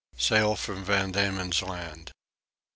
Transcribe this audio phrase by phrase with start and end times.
[0.17, 2.11] Sail from Van Diemen's Land.